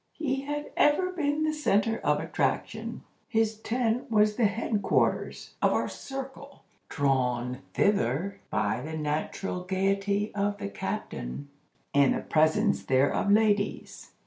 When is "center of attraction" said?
1.53-3.03